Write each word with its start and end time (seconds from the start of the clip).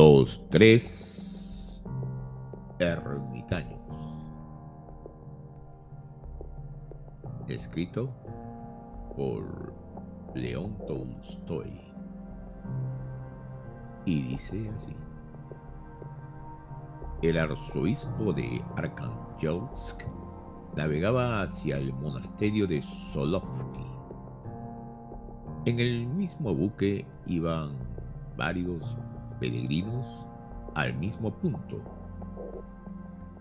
Los 0.00 0.48
tres 0.48 1.82
ermitaños. 2.78 4.28
Escrito 7.48 8.08
por 9.16 9.74
León 10.36 10.78
Tolstoy. 10.86 11.80
Y 14.04 14.22
dice 14.22 14.70
así. 14.70 14.94
El 17.22 17.36
arzobispo 17.36 18.32
de 18.32 18.62
Arkhangelsk 18.76 20.04
navegaba 20.76 21.42
hacia 21.42 21.76
el 21.76 21.92
monasterio 21.94 22.68
de 22.68 22.80
Solovki. 22.82 23.90
En 25.64 25.80
el 25.80 26.06
mismo 26.06 26.54
buque 26.54 27.04
iban 27.26 27.76
varios 28.36 28.96
peregrinos 29.38 30.26
al 30.74 30.94
mismo 30.94 31.32
punto 31.38 31.78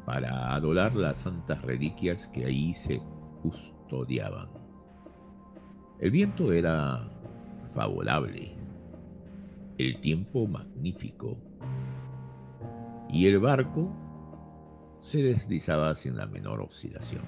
para 0.06 0.54
adorar 0.54 0.96
las 0.96 1.20
santas 1.20 1.62
reliquias 1.64 2.28
que 2.30 2.46
ahí 2.46 2.74
se 2.74 3.02
custodiaban. 3.42 4.48
El 6.00 6.12
viento 6.12 6.54
era 6.54 7.10
favorable, 7.74 8.56
el 9.78 10.00
tiempo 10.00 10.48
magnífico 10.48 11.38
y 13.10 13.28
el 13.28 13.40
barco 13.40 13.92
se 15.00 15.22
deslizaba 15.22 15.94
sin 15.96 16.18
la 16.18 16.26
menor 16.26 16.62
oscilación. 16.62 17.24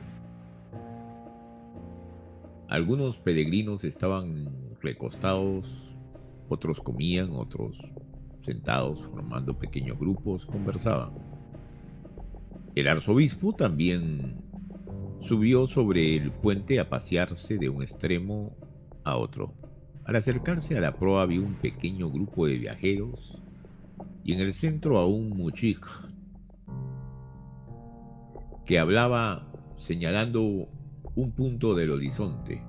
Algunos 2.70 3.18
peregrinos 3.18 3.84
estaban 3.84 4.76
recostados, 4.82 5.98
otros 6.50 6.80
comían, 6.80 7.32
otros 7.34 7.96
sentados 8.40 9.02
formando 9.02 9.58
pequeños 9.58 9.98
grupos, 9.98 10.46
conversaban. 10.46 11.10
El 12.76 12.88
arzobispo 12.88 13.54
también 13.54 14.42
subió 15.20 15.68
sobre 15.68 16.16
el 16.16 16.32
puente 16.32 16.80
a 16.80 16.90
pasearse 16.90 17.58
de 17.58 17.70
un 17.70 17.82
extremo 17.82 18.56
a 19.04 19.18
otro. 19.18 19.54
Al 20.06 20.16
acercarse 20.16 20.78
a 20.78 20.82
la 20.82 20.96
proa 20.96 21.26
vio 21.26 21.42
un 21.42 21.56
pequeño 21.56 22.10
grupo 22.10 22.48
de 22.48 22.58
viajeros 22.58 23.44
y 24.24 24.34
en 24.34 24.40
el 24.40 24.54
centro 24.54 24.98
a 24.98 25.06
un 25.06 25.30
muchik 25.30 25.86
que 28.66 28.80
hablaba 28.80 29.52
señalando 29.76 30.70
un 31.16 31.32
punto 31.32 31.74
del 31.74 31.92
horizonte. 31.92 32.64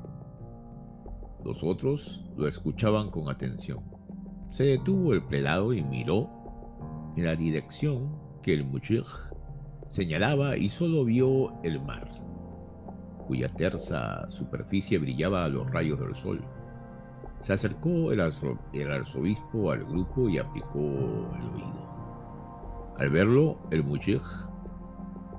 Los 1.45 1.63
otros 1.63 2.25
lo 2.37 2.49
escuchaban 2.49 3.11
con 3.11 3.29
atención. 3.29 4.00
Se 4.51 4.65
detuvo 4.65 5.13
el 5.13 5.23
prelado 5.23 5.73
y 5.73 5.83
miró 5.83 6.29
en 7.17 7.25
la 7.25 7.37
dirección 7.37 8.11
que 8.43 8.53
el 8.53 8.65
muchir 8.65 9.05
señalaba 9.87 10.57
y 10.57 10.69
solo 10.69 11.05
vio 11.05 11.53
el 11.63 11.81
mar, 11.81 12.11
cuya 13.29 13.49
tersa 13.49 14.29
superficie 14.29 14.99
brillaba 14.99 15.45
a 15.45 15.49
los 15.49 15.71
rayos 15.71 16.01
del 16.01 16.17
sol. 16.17 16.45
Se 17.41 17.53
acercó 17.53 18.11
el, 18.11 18.21
arzobispo 18.21 19.71
al 19.71 19.85
grupo 19.85 20.29
y 20.29 20.39
aplicó 20.39 20.81
el 20.81 21.49
oído. 21.55 22.95
Al 22.99 23.09
verlo, 23.09 23.59
el 23.71 23.85
muchir 23.85 24.21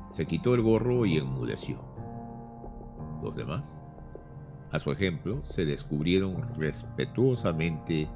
se 0.10 0.26
quitó 0.26 0.56
el 0.56 0.62
gorro 0.62 1.06
y 1.06 1.18
enmudeció. 1.18 1.84
Los 3.22 3.36
demás, 3.36 3.84
a 4.72 4.80
su 4.80 4.92
ejemplo, 4.92 5.44
se 5.44 5.66
descubrieron 5.66 6.56
respetuosamente 6.56 8.10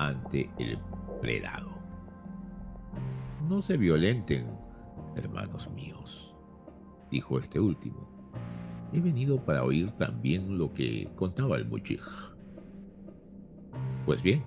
ante 0.00 0.50
el 0.58 0.78
predado. 1.20 1.68
No 3.46 3.60
se 3.60 3.76
violenten, 3.76 4.46
hermanos 5.14 5.70
míos, 5.72 6.34
dijo 7.10 7.38
este 7.38 7.60
último. 7.60 8.08
He 8.94 9.00
venido 9.00 9.44
para 9.44 9.62
oír 9.62 9.90
también 9.92 10.56
lo 10.56 10.72
que 10.72 11.10
contaba 11.16 11.56
el 11.56 11.66
muchij. 11.66 12.00
Pues 14.06 14.22
bien, 14.22 14.42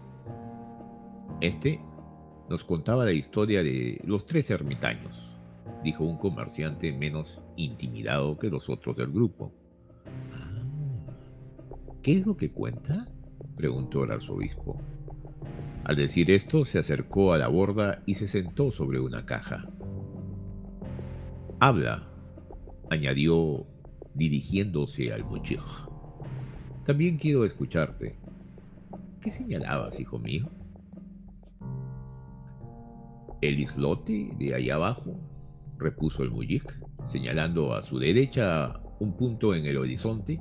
este 1.39 1.79
nos 2.49 2.65
contaba 2.65 3.05
la 3.05 3.13
historia 3.13 3.61
de 3.61 4.01
los 4.05 4.25
tres 4.25 4.49
ermitaños, 4.49 5.39
dijo 5.83 6.03
un 6.03 6.17
comerciante 6.17 6.91
menos 6.91 7.41
intimidado 7.55 8.39
que 8.39 8.49
los 8.49 8.69
otros 8.69 8.97
del 8.97 9.11
grupo. 9.11 9.53
Ah, 10.33 10.63
¿Qué 12.01 12.13
es 12.13 12.25
lo 12.25 12.35
que 12.35 12.51
cuenta? 12.51 13.07
preguntó 13.55 14.03
el 14.03 14.11
arzobispo. 14.11 14.81
Al 15.83 15.97
decir 15.97 16.31
esto, 16.31 16.63
se 16.63 16.79
acercó 16.79 17.33
a 17.33 17.38
la 17.38 17.49
borda 17.49 18.03
y 18.05 18.13
se 18.13 18.27
sentó 18.27 18.71
sobre 18.71 19.01
una 19.01 19.25
caja. 19.25 19.67
Habla, 21.59 22.07
añadió 22.89 23.67
dirigiéndose 24.13 25.11
al 25.11 25.25
muchij. 25.25 25.61
También 26.85 27.17
quiero 27.17 27.44
escucharte. 27.44 28.17
¿Qué 29.19 29.29
señalabas, 29.29 29.99
hijo 29.99 30.19
mío? 30.19 30.49
El 33.41 33.59
islote 33.59 34.31
de 34.38 34.55
ahí 34.55 34.69
abajo, 34.69 35.19
repuso 35.77 36.23
el 36.23 36.31
mujik, 36.31 36.79
señalando 37.05 37.73
a 37.73 37.81
su 37.81 38.00
derecha 38.00 38.79
un 39.00 39.17
punto 39.17 39.53
en 39.53 39.65
el 39.65 39.77
horizonte. 39.77 40.39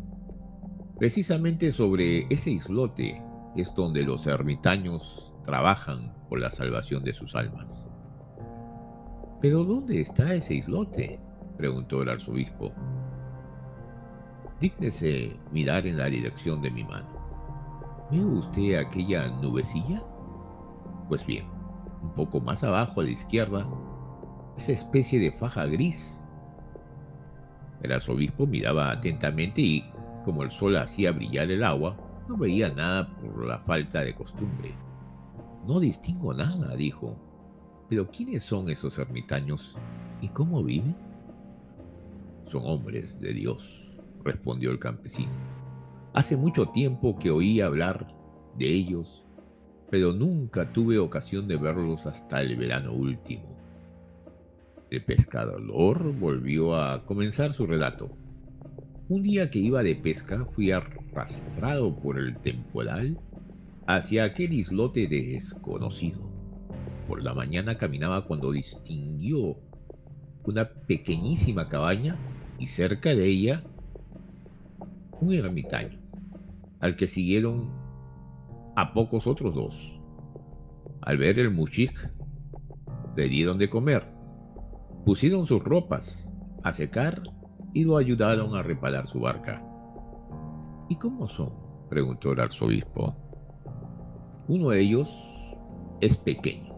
Precisamente 0.99 1.73
sobre 1.73 2.27
ese 2.31 2.53
islote 2.53 3.21
es 3.57 3.75
donde 3.75 4.05
los 4.05 4.27
ermitaños 4.27 5.35
trabajan 5.45 6.15
por 6.29 6.41
la 6.41 6.51
salvación 6.51 7.05
de 7.05 7.13
sus 7.13 7.35
almas. 7.35 7.91
¿Pero 9.41 9.65
dónde 9.65 10.01
está 10.01 10.35
ese 10.35 10.55
islote? 10.55 11.21
preguntó 11.57 12.03
el 12.03 12.09
arzobispo. 12.09 12.73
Dígnese 14.61 15.37
mirar 15.51 15.87
en 15.87 15.99
la 15.99 16.07
dirección 16.07 16.63
de 16.63 16.71
mi 16.71 16.85
mano. 16.85 17.09
¿Ve 18.11 18.25
usted 18.25 18.77
aquella 18.77 19.29
nubecilla? 19.29 20.03
Pues 21.09 21.27
bien, 21.27 21.47
un 22.03 22.15
poco 22.15 22.41
más 22.41 22.63
abajo 22.63 23.01
a 23.01 23.05
la 23.05 23.11
izquierda, 23.11 23.67
esa 24.57 24.73
especie 24.73 25.19
de 25.19 25.33
faja 25.33 25.67
gris. 25.67 26.23
El 27.83 27.93
arzobispo 27.93 28.47
miraba 28.47 28.93
atentamente 28.93 29.61
y, 29.61 29.91
como 30.25 30.43
el 30.43 30.51
sol 30.51 30.77
hacía 30.77 31.11
brillar 31.11 31.51
el 31.51 31.65
agua, 31.65 31.97
no 32.33 32.39
veía 32.39 32.71
nada 32.71 33.15
por 33.17 33.47
la 33.47 33.59
falta 33.59 34.01
de 34.01 34.15
costumbre. 34.15 34.73
No 35.69 35.79
distingo 35.81 36.33
nada, 36.33 36.75
dijo. 36.75 37.19
Pero 37.91 38.11
¿quiénes 38.11 38.43
son 38.43 38.71
esos 38.71 38.99
ermitaños 38.99 39.77
y 40.23 40.29
cómo 40.29 40.65
viven? 40.65 40.97
Son 42.47 42.63
hombres 42.65 43.21
de 43.21 43.35
Dios, 43.35 43.99
respondió 44.25 44.71
el 44.71 44.79
campesino. 44.79 45.33
Hace 46.15 46.39
mucho 46.39 46.67
tiempo 46.69 47.19
que 47.19 47.31
oí 47.31 47.61
hablar 47.61 48.09
de 48.57 48.67
ellos, 48.67 49.27
pero 49.91 50.15
nunca 50.15 50.73
tuve 50.73 50.99
ocasión 50.99 51.47
de 51.49 51.57
verlos 51.57 52.07
hasta 52.07 52.41
el 52.41 52.57
verano 52.57 52.95
último. 52.95 53.59
El 54.91 55.05
pescador 55.05 56.13
volvió 56.15 56.77
a 56.77 57.05
comenzar 57.05 57.53
su 57.53 57.67
relato. 57.67 58.17
Un 59.09 59.23
día 59.23 59.51
que 59.51 59.59
iba 59.59 59.83
de 59.83 59.97
pesca 59.97 60.47
fui 60.53 60.71
arrastrado 60.71 61.95
por 61.97 62.19
el 62.19 62.37
temporal 62.39 63.19
hacia 63.87 64.25
aquel 64.25 64.53
islote 64.53 65.09
desconocido. 65.09 66.31
Por 67.09 67.23
la 67.23 67.35
mañana 67.35 67.77
caminaba 67.77 68.25
cuando 68.27 68.53
distinguió 68.53 69.59
una 70.45 70.69
pequeñísima 70.69 71.69
cabaña 71.69 72.17
y 72.59 72.69
cerca 72.69 73.15
de 73.15 73.27
ella 73.27 73.65
un 75.21 75.33
ermitaño, 75.33 75.99
al 76.81 76.95
que 76.95 77.07
siguieron 77.07 77.71
a 78.77 78.93
pocos 78.95 79.27
otros 79.27 79.55
dos. 79.55 80.01
Al 81.01 81.19
ver 81.19 81.41
el 81.41 81.51
muchik, 81.51 81.93
le 83.17 83.29
dieron 83.29 83.59
de 83.59 83.69
comer, 83.69 84.07
pusieron 85.05 85.47
sus 85.47 85.63
ropas 85.63 86.31
a 86.63 86.73
secar 86.73 87.23
y 87.73 87.85
lo 87.85 87.97
ayudaron 87.97 88.55
a 88.55 88.63
reparar 88.63 89.07
su 89.07 89.21
barca. 89.21 89.63
¿Y 90.89 90.97
cómo 90.97 91.29
son? 91.29 91.53
preguntó 91.89 92.33
el 92.33 92.41
arzobispo. 92.41 93.17
Uno 94.49 94.71
de 94.71 94.81
ellos 94.81 95.59
es 96.01 96.17
pequeño, 96.17 96.75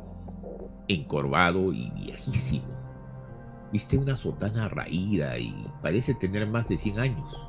encorvado 0.88 1.72
y 1.72 1.90
viejísimo. 1.90 2.74
Viste 3.72 3.98
una 3.98 4.14
sotana 4.14 4.68
raída 4.68 5.38
y 5.38 5.52
parece 5.82 6.14
tener 6.14 6.46
más 6.46 6.68
de 6.68 6.78
100 6.78 7.00
años. 7.00 7.48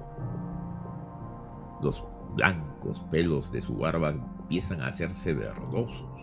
Los 1.82 2.04
blancos 2.36 3.02
pelos 3.12 3.52
de 3.52 3.62
su 3.62 3.76
barba 3.76 4.10
empiezan 4.10 4.82
a 4.82 4.88
hacerse 4.88 5.34
verdosos. 5.34 6.22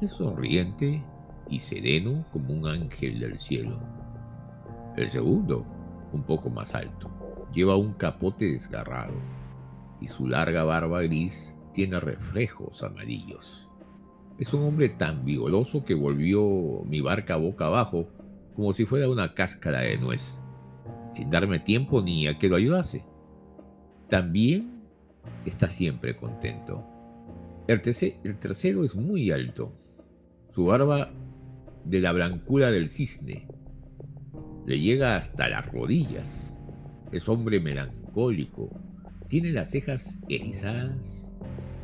Es 0.00 0.12
sonriente 0.12 1.04
y 1.48 1.58
sereno 1.60 2.24
como 2.32 2.54
un 2.54 2.66
ángel 2.66 3.18
del 3.18 3.38
cielo. 3.38 3.80
El 4.96 5.08
segundo, 5.08 5.64
un 6.14 6.22
poco 6.22 6.50
más 6.50 6.74
alto, 6.74 7.10
lleva 7.52 7.76
un 7.76 7.92
capote 7.94 8.46
desgarrado 8.46 9.14
y 10.00 10.06
su 10.06 10.26
larga 10.26 10.64
barba 10.64 11.02
gris 11.02 11.54
tiene 11.72 12.00
reflejos 12.00 12.82
amarillos. 12.82 13.68
Es 14.38 14.54
un 14.54 14.62
hombre 14.62 14.88
tan 14.88 15.24
vigoroso 15.24 15.84
que 15.84 15.94
volvió 15.94 16.82
mi 16.86 17.00
barca 17.00 17.36
boca 17.36 17.66
abajo 17.66 18.08
como 18.54 18.72
si 18.72 18.86
fuera 18.86 19.08
una 19.08 19.34
cáscara 19.34 19.80
de 19.80 19.98
nuez, 19.98 20.40
sin 21.12 21.30
darme 21.30 21.58
tiempo 21.58 22.02
ni 22.02 22.26
a 22.26 22.38
que 22.38 22.48
lo 22.48 22.56
ayudase. 22.56 23.04
También 24.08 24.82
está 25.44 25.68
siempre 25.68 26.16
contento. 26.16 26.84
El, 27.66 27.80
el 28.24 28.38
tercero 28.38 28.84
es 28.84 28.94
muy 28.94 29.30
alto. 29.30 29.72
Su 30.50 30.66
barba 30.66 31.10
de 31.84 32.00
la 32.00 32.12
blancura 32.12 32.70
del 32.70 32.88
cisne 32.88 33.48
le 34.66 34.80
llega 34.80 35.16
hasta 35.16 35.48
las 35.48 35.66
rodillas. 35.66 36.56
Es 37.12 37.28
hombre 37.28 37.60
melancólico, 37.60 38.70
tiene 39.28 39.52
las 39.52 39.70
cejas 39.70 40.18
erizadas 40.28 41.32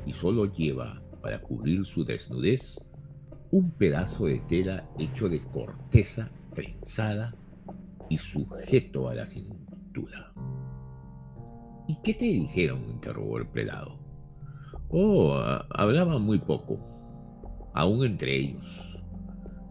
y 0.07 0.13
solo 0.13 0.47
lleva 0.47 1.03
para 1.23 1.41
cubrir 1.41 1.85
su 1.85 2.05
desnudez 2.05 2.81
un 3.51 3.71
pedazo 3.73 4.27
de 4.27 4.39
tela 4.41 4.89
hecho 4.99 5.29
de 5.29 5.43
corteza 5.43 6.31
trenzada 6.55 7.35
y 8.09 8.17
sujeto 8.17 9.09
a 9.09 9.15
la 9.15 9.27
cintura. 9.27 10.33
¿Y 11.89 11.97
qué 12.03 12.15
te 12.15 12.25
dijeron? 12.25 12.89
interrogó 12.89 13.39
el 13.39 13.49
prelado. 13.49 13.99
Oh, 14.91 15.35
hablaban 15.71 16.23
muy 16.23 16.39
poco, 16.39 16.81
aún 17.75 18.05
entre 18.05 18.37
ellos. 18.37 19.00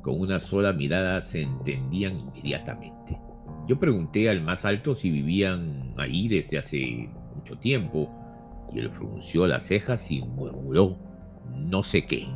Con 0.10 0.22
una 0.22 0.40
sola 0.40 0.74
mirada 0.74 1.22
se 1.22 1.44
entendían 1.44 2.18
inmediatamente. 2.18 3.22
Yo 3.68 3.80
pregunté 3.80 4.28
al 4.28 4.42
más 4.42 4.66
alto 4.66 4.96
si 4.96 5.12
vivían 5.12 5.94
ahí 6.00 6.28
desde 6.28 6.58
hace 6.58 7.08
mucho 7.36 7.60
tiempo, 7.60 8.10
y 8.74 8.80
él 8.80 8.90
frunció 8.90 9.46
las 9.46 9.68
cejas 9.68 10.10
y 10.10 10.24
murmuró 10.24 10.98
no 11.56 11.84
sé 11.84 12.08
qué, 12.08 12.28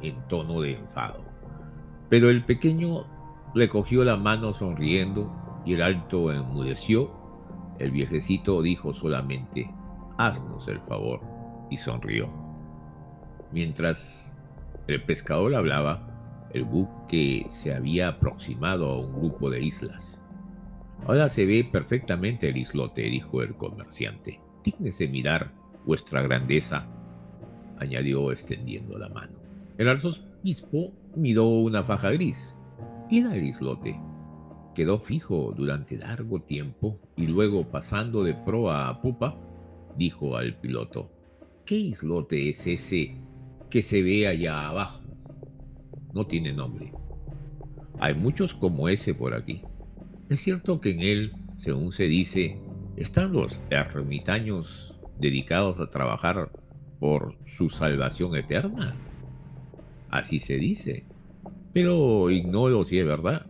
en 0.00 0.26
tono 0.28 0.62
de 0.62 0.78
enfado. 0.78 1.20
Pero 2.08 2.30
el 2.30 2.46
pequeño 2.46 3.04
le 3.54 3.68
cogió 3.68 4.04
la 4.04 4.16
mano 4.16 4.54
sonriendo 4.54 5.30
y 5.66 5.74
el 5.74 5.82
alto 5.82 6.32
enmudeció. 6.32 7.12
El 7.78 7.90
viejecito 7.90 8.62
dijo 8.62 8.94
solamente, 8.94 9.70
haznos 10.16 10.66
el 10.68 10.80
favor, 10.80 11.20
y 11.68 11.76
sonrió. 11.76 12.32
Mientras 13.52 14.34
el 14.86 15.04
pescador 15.04 15.54
hablaba, 15.54 16.07
el 16.54 16.64
buque 16.64 17.46
se 17.50 17.74
había 17.74 18.08
aproximado 18.08 18.88
a 18.88 18.98
un 19.00 19.12
grupo 19.12 19.50
de 19.50 19.62
islas. 19.62 20.22
Ahora 21.06 21.28
se 21.28 21.46
ve 21.46 21.64
perfectamente 21.64 22.48
el 22.48 22.56
islote, 22.56 23.02
dijo 23.02 23.42
el 23.42 23.54
comerciante. 23.54 24.40
Dígnese 24.64 25.08
mirar 25.08 25.52
vuestra 25.86 26.22
grandeza, 26.22 26.86
añadió 27.78 28.32
extendiendo 28.32 28.98
la 28.98 29.08
mano. 29.08 29.38
El 29.78 29.88
arzobispo 29.88 30.92
miró 31.14 31.48
una 31.48 31.82
faja 31.82 32.10
gris. 32.10 32.58
Era 33.10 33.34
el 33.34 33.44
islote. 33.44 33.98
Quedó 34.74 34.98
fijo 34.98 35.54
durante 35.56 35.96
largo 35.96 36.40
tiempo 36.42 37.00
y 37.16 37.26
luego 37.26 37.68
pasando 37.68 38.22
de 38.22 38.34
proa 38.34 38.88
a 38.88 39.00
pupa, 39.00 39.38
dijo 39.96 40.36
al 40.36 40.58
piloto, 40.60 41.10
¿qué 41.64 41.76
islote 41.76 42.50
es 42.50 42.66
ese 42.66 43.16
que 43.70 43.82
se 43.82 44.02
ve 44.02 44.28
allá 44.28 44.68
abajo? 44.68 45.07
No 46.14 46.26
tiene 46.26 46.52
nombre. 46.52 46.92
Hay 48.00 48.14
muchos 48.14 48.54
como 48.54 48.88
ese 48.88 49.14
por 49.14 49.34
aquí. 49.34 49.62
Es 50.28 50.40
cierto 50.40 50.80
que 50.80 50.90
en 50.90 51.00
él, 51.00 51.32
según 51.56 51.92
se 51.92 52.04
dice, 52.04 52.60
están 52.96 53.32
los 53.32 53.60
ermitaños 53.70 54.98
dedicados 55.18 55.80
a 55.80 55.90
trabajar 55.90 56.50
por 57.00 57.36
su 57.46 57.70
salvación 57.70 58.36
eterna. 58.36 58.96
Así 60.10 60.40
se 60.40 60.56
dice. 60.56 61.06
Pero 61.72 62.30
ignoro 62.30 62.84
si 62.84 62.98
es 62.98 63.06
verdad. 63.06 63.46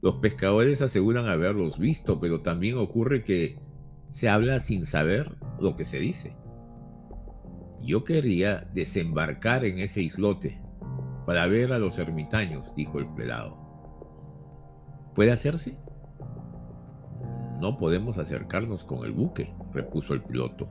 Los 0.00 0.16
pescadores 0.16 0.80
aseguran 0.82 1.26
haberlos 1.26 1.78
visto, 1.78 2.20
pero 2.20 2.40
también 2.40 2.78
ocurre 2.78 3.24
que 3.24 3.58
se 4.10 4.28
habla 4.28 4.60
sin 4.60 4.86
saber 4.86 5.36
lo 5.60 5.76
que 5.76 5.84
se 5.84 5.98
dice. 5.98 6.36
Yo 7.82 8.04
querría 8.04 8.68
desembarcar 8.74 9.64
en 9.64 9.78
ese 9.78 10.02
islote 10.02 10.60
para 11.28 11.46
ver 11.46 11.74
a 11.74 11.78
los 11.78 11.98
ermitaños, 11.98 12.74
dijo 12.74 12.98
el 12.98 13.06
prelado. 13.06 13.54
¿Puede 15.14 15.30
hacerse? 15.30 15.78
No 17.60 17.76
podemos 17.76 18.16
acercarnos 18.16 18.82
con 18.86 19.04
el 19.04 19.12
buque, 19.12 19.54
repuso 19.74 20.14
el 20.14 20.22
piloto. 20.22 20.70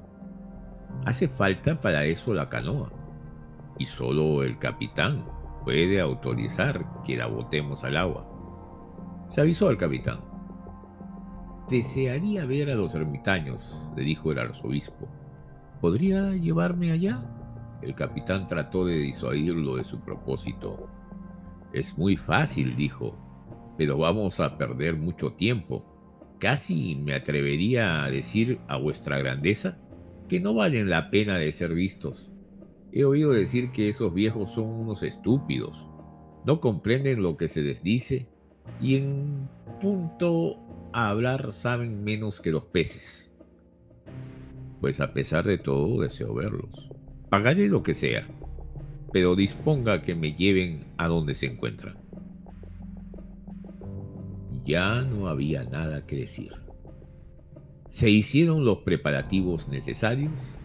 Hace 1.06 1.28
falta 1.28 1.80
para 1.80 2.06
eso 2.06 2.34
la 2.34 2.50
canoa, 2.50 2.92
y 3.78 3.86
solo 3.86 4.42
el 4.42 4.58
capitán 4.58 5.24
puede 5.64 6.02
autorizar 6.02 7.04
que 7.04 7.18
la 7.18 7.28
botemos 7.28 7.84
al 7.84 7.96
agua. 7.96 8.28
Se 9.28 9.42
avisó 9.42 9.70
al 9.70 9.78
capitán. 9.78 10.22
Desearía 11.70 12.48
ver 12.48 12.72
a 12.72 12.76
los 12.76 12.96
ermitaños, 12.96 13.92
le 13.96 14.02
dijo 14.02 14.32
el 14.32 14.40
arzobispo. 14.40 15.08
¿Podría 15.82 16.32
llevarme 16.32 16.92
allá? 16.92 17.37
El 17.82 17.96
capitán 17.96 18.48
trató 18.48 18.86
de 18.86 18.98
disuadirlo 18.98 19.76
de 19.76 19.84
su 19.84 20.00
propósito. 20.00 20.90
Es 21.74 21.98
muy 21.98 22.18
fácil, 22.18 22.76
dijo, 22.76 23.18
pero 23.78 23.98
vamos 23.98 24.40
a 24.40 24.58
perder 24.58 24.96
mucho 24.96 25.34
tiempo. 25.34 25.86
Casi 26.40 26.96
me 26.96 27.14
atrevería 27.14 28.04
a 28.04 28.10
decir 28.10 28.60
a 28.68 28.78
vuestra 28.78 29.20
grandeza 29.20 29.78
que 30.28 30.40
no 30.40 30.54
valen 30.54 30.90
la 30.90 31.10
pena 31.10 31.38
de 31.38 31.54
ser 31.54 31.74
vistos. 31.74 32.32
He 32.92 33.06
oído 33.06 33.32
decir 33.32 33.70
que 33.70 33.90
esos 33.90 34.14
viejos 34.14 34.52
son 34.52 34.66
unos 34.66 35.04
estúpidos, 35.04 35.88
no 36.46 36.60
comprenden 36.62 37.22
lo 37.22 37.38
que 37.38 37.50
se 37.50 37.62
les 37.62 37.84
dice 37.84 38.28
y 38.82 38.96
en 38.96 39.50
punto 39.82 40.60
a 40.94 41.10
hablar 41.10 41.52
saben 41.52 42.04
menos 42.04 42.42
que 42.42 42.52
los 42.52 42.66
peces. 42.66 43.32
Pues 44.82 45.00
a 45.00 45.14
pesar 45.14 45.46
de 45.46 45.58
todo 45.58 46.02
deseo 46.02 46.34
verlos. 46.34 46.90
Pagaré 47.30 47.68
lo 47.68 47.84
que 47.84 47.94
sea, 47.94 48.26
pero 49.12 49.36
disponga 49.36 50.02
que 50.02 50.16
me 50.16 50.34
lleven 50.34 50.86
a 50.98 51.08
donde 51.08 51.36
se 51.36 51.46
encuentran. 51.48 51.98
Ya 54.64 55.02
no 55.02 55.28
había 55.28 55.66
nada 55.66 56.06
que 56.06 56.16
decir. 56.16 56.52
Se 57.90 58.10
hicieron 58.10 58.64
los 58.64 58.80
preparativos 58.80 59.68
necesarios, 59.68 60.58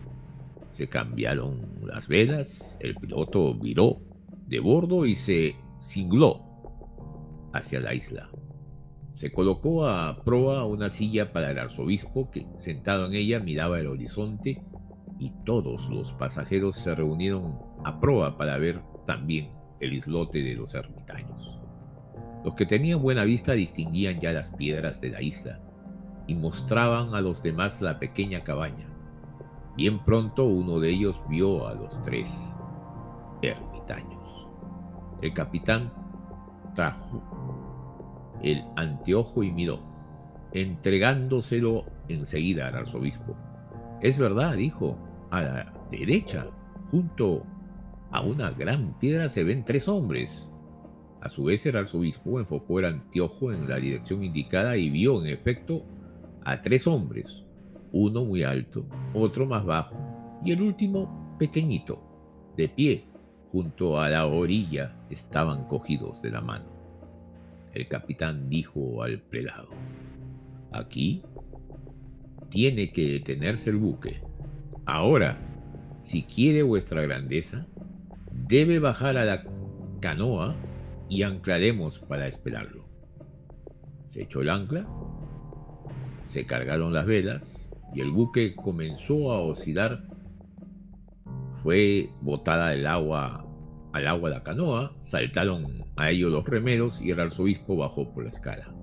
se 0.70 0.88
cambiaron 0.88 1.80
las 1.82 2.08
velas, 2.08 2.78
el 2.80 2.94
piloto 2.94 3.54
viró 3.54 4.00
de 4.46 4.60
bordo 4.60 5.06
y 5.06 5.16
se 5.16 5.56
cingló 5.80 6.42
hacia 7.52 7.80
la 7.80 7.94
isla. 7.94 8.30
Se 9.14 9.30
colocó 9.32 9.88
a 9.88 10.24
proa 10.24 10.64
una 10.64 10.90
silla 10.90 11.32
para 11.32 11.50
el 11.50 11.58
arzobispo 11.58 12.30
que 12.30 12.46
sentado 12.56 13.06
en 13.06 13.14
ella 13.14 13.40
miraba 13.40 13.78
el 13.78 13.86
horizonte 13.86 14.62
y 15.22 15.30
todos 15.44 15.88
los 15.88 16.12
pasajeros 16.12 16.74
se 16.74 16.96
reunieron 16.96 17.56
a 17.84 18.00
proa 18.00 18.36
para 18.36 18.58
ver 18.58 18.82
también 19.06 19.52
el 19.78 19.92
islote 19.92 20.42
de 20.42 20.56
los 20.56 20.74
ermitaños. 20.74 21.60
Los 22.44 22.56
que 22.56 22.66
tenían 22.66 23.00
buena 23.00 23.22
vista 23.22 23.52
distinguían 23.52 24.18
ya 24.18 24.32
las 24.32 24.50
piedras 24.50 25.00
de 25.00 25.10
la 25.10 25.22
isla 25.22 25.60
y 26.26 26.34
mostraban 26.34 27.14
a 27.14 27.20
los 27.20 27.40
demás 27.40 27.80
la 27.80 28.00
pequeña 28.00 28.42
cabaña. 28.42 28.88
Bien 29.76 30.04
pronto 30.04 30.44
uno 30.44 30.80
de 30.80 30.90
ellos 30.90 31.22
vio 31.28 31.68
a 31.68 31.74
los 31.74 32.02
tres 32.02 32.56
ermitaños. 33.42 34.48
El 35.20 35.32
capitán 35.34 35.92
trajo 36.74 37.22
el 38.42 38.64
anteojo 38.74 39.44
y 39.44 39.52
miró, 39.52 39.78
entregándoselo 40.52 41.84
enseguida 42.08 42.66
al 42.66 42.74
arzobispo. 42.74 43.36
Es 44.00 44.18
verdad, 44.18 44.54
dijo, 44.56 44.98
a 45.32 45.42
la 45.42 45.72
derecha, 45.90 46.46
junto 46.90 47.44
a 48.10 48.20
una 48.20 48.50
gran 48.50 48.98
piedra 48.98 49.28
se 49.28 49.42
ven 49.42 49.64
tres 49.64 49.88
hombres. 49.88 50.50
A 51.22 51.28
su 51.28 51.44
vez 51.44 51.64
el 51.66 51.76
arzobispo 51.76 52.38
enfocó 52.38 52.80
el 52.80 52.84
anteojo 52.86 53.52
en 53.52 53.68
la 53.68 53.76
dirección 53.76 54.22
indicada 54.22 54.76
y 54.76 54.90
vio 54.90 55.20
en 55.22 55.28
efecto 55.28 55.84
a 56.44 56.60
tres 56.60 56.86
hombres, 56.86 57.46
uno 57.92 58.24
muy 58.24 58.42
alto, 58.42 58.86
otro 59.14 59.46
más 59.46 59.64
bajo 59.64 59.96
y 60.44 60.52
el 60.52 60.60
último 60.60 61.36
pequeñito, 61.38 62.02
de 62.56 62.68
pie, 62.68 63.04
junto 63.48 63.98
a 63.98 64.10
la 64.10 64.26
orilla 64.26 64.96
estaban 65.08 65.66
cogidos 65.66 66.20
de 66.20 66.30
la 66.30 66.42
mano. 66.42 66.66
El 67.72 67.88
capitán 67.88 68.50
dijo 68.50 69.02
al 69.02 69.20
prelado, 69.22 69.68
aquí 70.72 71.22
tiene 72.50 72.92
que 72.92 73.12
detenerse 73.12 73.70
el 73.70 73.76
buque. 73.76 74.20
Ahora, 74.86 75.38
si 76.00 76.22
quiere 76.22 76.62
vuestra 76.62 77.02
grandeza, 77.02 77.66
debe 78.30 78.78
bajar 78.78 79.16
a 79.16 79.24
la 79.24 79.44
canoa 80.00 80.56
y 81.08 81.22
anclaremos 81.22 81.98
para 82.00 82.26
esperarlo. 82.26 82.88
Se 84.06 84.22
echó 84.22 84.42
el 84.42 84.50
ancla 84.50 84.86
se 86.24 86.46
cargaron 86.46 86.92
las 86.92 87.06
velas 87.06 87.70
y 87.94 88.00
el 88.00 88.10
buque 88.10 88.54
comenzó 88.54 89.32
a 89.32 89.40
oscilar. 89.40 90.02
Fue 91.62 92.10
botada 92.20 92.74
el 92.74 92.86
agua 92.86 93.46
al 93.92 94.06
agua 94.06 94.30
la 94.30 94.42
canoa, 94.42 94.96
saltaron 95.00 95.84
a 95.96 96.10
ellos 96.10 96.32
los 96.32 96.48
remeros 96.48 97.02
y 97.02 97.10
el 97.10 97.20
arzobispo 97.20 97.76
bajó 97.76 98.10
por 98.10 98.22
la 98.22 98.30
escala. 98.30 98.74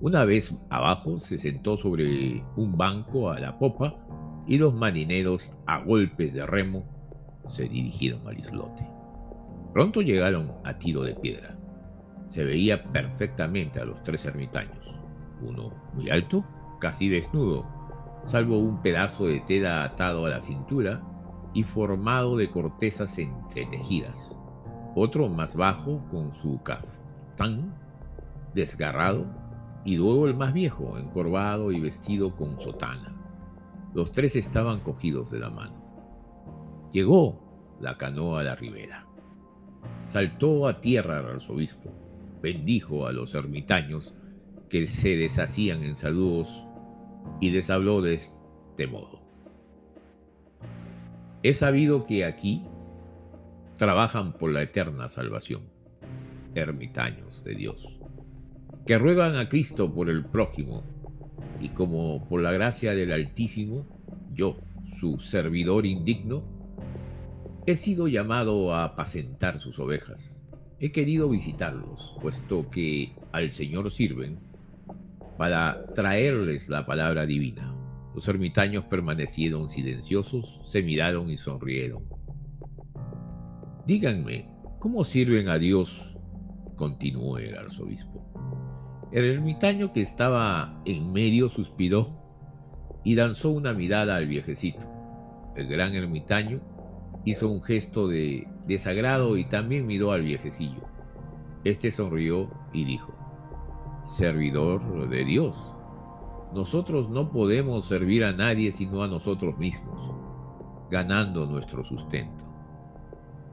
Una 0.00 0.24
vez 0.24 0.52
abajo 0.70 1.20
se 1.20 1.38
sentó 1.38 1.76
sobre 1.76 2.42
un 2.56 2.76
banco 2.76 3.30
a 3.30 3.38
la 3.38 3.56
popa 3.56 3.96
y 4.46 4.58
los 4.58 4.74
marineros 4.74 5.52
a 5.66 5.78
golpes 5.78 6.34
de 6.34 6.46
remo 6.46 6.84
se 7.46 7.68
dirigieron 7.68 8.26
al 8.26 8.38
islote. 8.38 8.86
Pronto 9.72 10.02
llegaron 10.02 10.52
a 10.64 10.78
tiro 10.78 11.02
de 11.02 11.14
piedra. 11.14 11.56
Se 12.26 12.44
veía 12.44 12.84
perfectamente 12.84 13.80
a 13.80 13.84
los 13.84 14.02
tres 14.02 14.24
ermitaños, 14.24 14.98
uno 15.42 15.72
muy 15.92 16.10
alto, 16.10 16.44
casi 16.80 17.08
desnudo, 17.08 17.66
salvo 18.24 18.58
un 18.58 18.80
pedazo 18.80 19.26
de 19.26 19.40
tela 19.40 19.84
atado 19.84 20.26
a 20.26 20.30
la 20.30 20.40
cintura 20.40 21.02
y 21.52 21.62
formado 21.64 22.36
de 22.36 22.50
cortezas 22.50 23.18
entretejidas, 23.18 24.38
otro 24.94 25.28
más 25.28 25.54
bajo 25.54 26.04
con 26.10 26.34
su 26.34 26.62
caftán 26.62 27.74
desgarrado 28.54 29.26
y 29.84 29.96
luego 29.96 30.26
el 30.26 30.34
más 30.34 30.54
viejo, 30.54 30.98
encorvado 30.98 31.72
y 31.72 31.80
vestido 31.80 32.34
con 32.34 32.58
sotana. 32.58 33.23
Los 33.94 34.10
tres 34.12 34.36
estaban 34.36 34.80
cogidos 34.80 35.30
de 35.30 35.38
la 35.38 35.50
mano. 35.50 36.88
Llegó 36.92 37.76
la 37.80 37.96
canoa 37.96 38.40
a 38.40 38.44
la 38.44 38.56
ribera. 38.56 39.06
Saltó 40.06 40.66
a 40.66 40.80
tierra 40.80 41.20
el 41.20 41.26
arzobispo, 41.26 41.92
bendijo 42.42 43.06
a 43.06 43.12
los 43.12 43.34
ermitaños 43.34 44.14
que 44.68 44.86
se 44.86 45.16
deshacían 45.16 45.84
en 45.84 45.96
saludos 45.96 46.66
y 47.40 47.50
les 47.50 47.70
habló 47.70 48.02
de 48.02 48.14
este 48.14 48.86
modo. 48.86 49.22
He 51.42 51.52
sabido 51.52 52.06
que 52.06 52.24
aquí 52.24 52.64
trabajan 53.76 54.32
por 54.32 54.50
la 54.50 54.62
eterna 54.62 55.08
salvación, 55.08 55.62
ermitaños 56.54 57.44
de 57.44 57.54
Dios, 57.54 58.00
que 58.86 58.98
ruegan 58.98 59.36
a 59.36 59.48
Cristo 59.48 59.92
por 59.92 60.08
el 60.08 60.24
prójimo, 60.24 60.84
y 61.64 61.70
como 61.70 62.28
por 62.28 62.42
la 62.42 62.52
gracia 62.52 62.94
del 62.94 63.10
Altísimo, 63.10 63.86
yo, 64.32 64.58
su 65.00 65.18
servidor 65.18 65.86
indigno, 65.86 66.44
He 67.66 67.76
sido 67.76 68.08
llamado 68.08 68.74
a 68.74 68.84
apacentar 68.84 69.58
sus 69.58 69.78
ovejas. 69.78 70.44
He 70.80 70.92
querido 70.92 71.30
visitarlos, 71.30 72.14
puesto 72.20 72.68
que 72.68 73.16
al 73.32 73.50
Señor 73.50 73.90
sirven, 73.90 74.38
para 75.38 75.86
traerles 75.94 76.68
la 76.68 76.84
palabra 76.84 77.24
divina. 77.24 77.74
Los 78.14 78.28
ermitaños 78.28 78.84
permanecieron 78.84 79.70
silenciosos, 79.70 80.60
se 80.62 80.82
miraron 80.82 81.30
y 81.30 81.38
sonrieron. 81.38 82.04
Díganme, 83.86 84.50
¿cómo 84.78 85.02
sirven 85.02 85.48
a 85.48 85.58
Dios? 85.58 86.18
continuó 86.76 87.38
el 87.38 87.56
arzobispo. 87.56 88.33
El 89.14 89.26
ermitaño 89.26 89.92
que 89.92 90.00
estaba 90.00 90.82
en 90.84 91.12
medio 91.12 91.48
suspiró 91.48 92.04
y 93.04 93.14
lanzó 93.14 93.50
una 93.50 93.72
mirada 93.72 94.16
al 94.16 94.26
viejecito. 94.26 94.88
El 95.54 95.68
gran 95.68 95.94
ermitaño 95.94 96.60
hizo 97.24 97.48
un 97.48 97.62
gesto 97.62 98.08
de 98.08 98.48
desagrado 98.66 99.36
y 99.36 99.44
también 99.44 99.86
miró 99.86 100.10
al 100.10 100.22
viejecillo. 100.22 100.82
Este 101.62 101.92
sonrió 101.92 102.50
y 102.72 102.86
dijo, 102.86 103.14
Servidor 104.04 105.08
de 105.08 105.24
Dios, 105.24 105.76
nosotros 106.52 107.08
no 107.08 107.30
podemos 107.30 107.84
servir 107.84 108.24
a 108.24 108.32
nadie 108.32 108.72
sino 108.72 109.04
a 109.04 109.06
nosotros 109.06 109.56
mismos, 109.58 110.10
ganando 110.90 111.46
nuestro 111.46 111.84
sustento. 111.84 112.44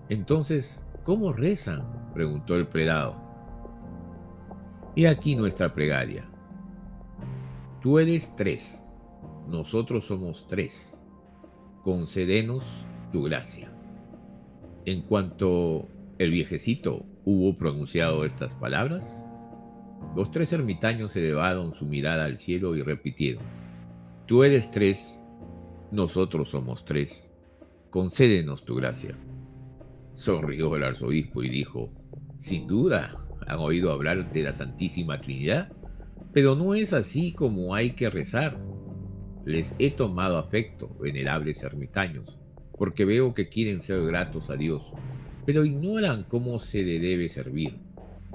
Entonces, 0.10 0.88
¿cómo 1.03 1.32
rezan? 1.32 2.10
preguntó 2.15 2.56
el 2.56 2.68
predado. 2.68 3.30
Y 4.95 5.05
aquí 5.05 5.36
nuestra 5.36 5.74
plegaria. 5.74 6.29
Tú 7.81 7.98
eres 7.98 8.36
tres, 8.36 8.91
nosotros 9.48 10.05
somos 10.05 10.48
tres. 10.48 11.05
Concedenos 11.83 12.86
tu 13.12 13.24
gracia. 13.24 13.71
En 14.86 15.01
cuanto 15.01 15.88
el 16.17 16.31
viejecito 16.31 17.05
hubo 17.25 17.55
pronunciado 17.55 18.25
estas 18.25 18.53
palabras, 18.53 19.25
los 20.15 20.29
tres 20.29 20.51
ermitaños 20.51 21.15
elevaron 21.15 21.74
su 21.74 21.86
mirada 21.86 22.25
al 22.25 22.38
cielo 22.38 22.75
y 22.75 22.81
repitieron, 22.81 23.43
Tú 24.25 24.43
eres 24.43 24.71
tres, 24.71 25.21
nosotros 25.91 26.50
somos 26.50 26.83
tres, 26.86 27.33
concédenos 27.89 28.65
tu 28.65 28.75
gracia. 28.75 29.15
Sonrió 30.13 30.75
el 30.75 30.83
arzobispo 30.83 31.43
y 31.43 31.50
dijo, 31.50 31.91
Sin 32.38 32.67
duda, 32.67 33.21
han 33.48 33.60
oído 33.60 33.91
hablar 33.91 34.31
de 34.31 34.43
la 34.43 34.53
Santísima 34.53 35.19
Trinidad, 35.19 35.71
pero 36.33 36.55
no 36.55 36.75
es 36.75 36.93
así 36.93 37.33
como 37.33 37.75
hay 37.75 37.91
que 37.91 38.10
rezar. 38.10 38.60
Les 39.45 39.75
he 39.79 39.91
tomado 39.91 40.38
afecto, 40.38 40.95
venerables 41.00 41.63
ermitaños, 41.63 42.39
porque 42.77 43.05
veo 43.05 43.33
que 43.33 43.50
quieren 43.50 43.81
ser 43.81 44.03
gratos 44.05 44.50
a 44.50 44.55
Dios, 44.55 44.93
pero 45.45 45.65
ignoran 45.65 46.24
cómo 46.24 46.60
se 46.60 46.83
le 46.83 47.00
debe 47.00 47.29
servir. 47.29 47.79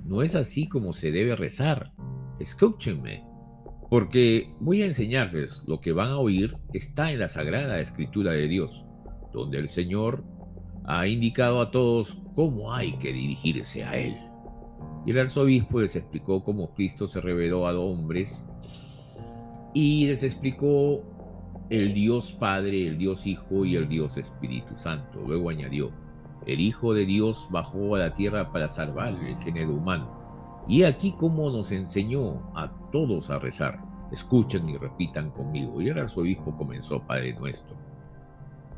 No 0.05 0.23
es 0.23 0.35
así 0.35 0.69
como 0.69 0.93
se 0.93 1.13
debe 1.13 1.37
rezar. 1.37 1.93
Escúchenme, 2.39 3.25
porque 3.89 4.53
voy 4.61 4.83
a 4.83 4.87
enseñarles 4.87 5.63
lo 5.67 5.81
que 5.81 5.93
van 5.93 6.11
a 6.11 6.19
oír 6.19 6.57
está 6.73 7.13
en 7.13 7.21
la 7.21 7.29
Sagrada 7.29 7.81
Escritura 7.81 8.33
de 8.33 8.49
Dios, 8.49 8.85
donde 9.33 9.59
el 9.59 9.69
Señor 9.69 10.25
ha 10.85 11.07
indicado 11.07 11.61
a 11.61 11.71
todos 11.71 12.19
cómo 12.35 12.73
hay 12.73 12.97
que 12.99 13.13
dirigirse 13.13 13.85
a 13.85 13.97
Él. 13.97 14.17
Y 15.07 15.13
el 15.13 15.21
arzobispo 15.21 15.81
les 15.81 15.95
explicó 15.95 16.43
cómo 16.43 16.75
Cristo 16.75 17.07
se 17.07 17.21
reveló 17.21 17.69
a 17.69 17.79
hombres 17.79 18.45
y 19.73 20.09
les 20.09 20.25
explicó 20.25 21.01
el 21.71 21.95
Dios 21.95 22.33
Padre, 22.33 22.89
el 22.89 22.99
Dios 22.99 23.25
Hijo 23.25 23.65
y 23.65 23.77
el 23.77 23.89
Dios 23.89 24.17
Espíritu 24.17 24.77
Santo. 24.77 25.21
Luego 25.25 25.51
añadió, 25.51 25.93
el 26.47 26.59
Hijo 26.59 26.93
de 26.93 27.07
Dios 27.07 27.47
bajó 27.51 27.95
a 27.95 28.01
la 28.01 28.15
tierra 28.15 28.53
para 28.53 28.69
salvar 28.69 29.15
el 29.25 29.37
género 29.37 29.75
humano. 29.75 30.11
Y 30.67 30.83
aquí 30.83 31.13
como 31.13 31.51
nos 31.51 31.71
enseñó 31.71 32.39
a 32.57 32.73
todos 32.91 33.31
a 33.31 33.39
rezar. 33.39 33.81
Escuchen 34.11 34.69
y 34.69 34.77
repitan 34.77 35.31
conmigo. 35.31 35.81
Y 35.81 35.89
el 35.89 35.99
arzobispo 36.01 36.57
comenzó 36.57 37.01
Padre 37.07 37.35
Nuestro. 37.35 37.77